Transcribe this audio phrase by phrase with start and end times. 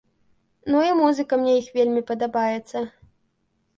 [0.75, 2.77] Ну, і музыка мне іх вельмі падабаецца.